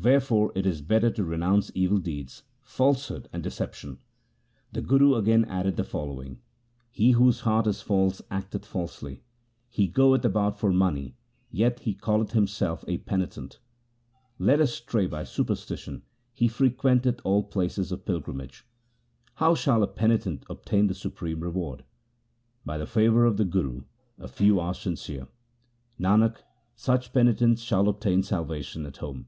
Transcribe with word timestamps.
Wherefore 0.00 0.52
it 0.54 0.64
is 0.64 0.80
better 0.80 1.10
to 1.10 1.24
re 1.24 1.36
nounce 1.38 1.72
evil 1.74 1.98
deeds, 1.98 2.44
falsehood, 2.62 3.28
and 3.32 3.42
deception.' 3.42 3.98
The 4.70 4.80
Guru 4.80 5.16
again 5.16 5.44
added 5.46 5.74
the 5.74 5.82
following:— 5.82 6.38
He 6.92 7.12
whose 7.12 7.40
heart 7.40 7.66
is 7.66 7.82
false 7.82 8.22
acteth 8.30 8.64
falsely; 8.64 9.22
He 9.68 9.88
goeth 9.88 10.24
about 10.24 10.56
for 10.56 10.72
money, 10.72 11.16
yet 11.50 11.80
he 11.80 11.94
calleth 11.94 12.30
himself 12.30 12.84
a 12.86 12.98
peni 12.98 13.28
tent; 13.28 13.58
Led 14.38 14.60
astray 14.60 15.08
by 15.08 15.24
superstition 15.24 16.02
he 16.32 16.46
frequenteth 16.46 17.20
all 17.24 17.42
places 17.42 17.90
of 17.90 18.04
pilgrimage. 18.04 18.64
How 19.36 19.56
shall 19.56 19.82
a 19.82 19.88
penitent 19.88 20.44
obtain 20.48 20.86
the 20.86 20.94
supreme 20.94 21.40
reward? 21.40 21.82
By 22.64 22.78
the 22.78 22.86
favour 22.86 23.24
of 23.24 23.36
the 23.36 23.44
Guru 23.44 23.82
a 24.16 24.28
few 24.28 24.60
are 24.60 24.74
sincere: 24.74 25.26
Nanak, 25.98 26.36
such 26.76 27.12
penitents 27.12 27.62
shall 27.62 27.88
obtain 27.88 28.22
salvation 28.22 28.86
at 28.86 28.98
home. 28.98 29.26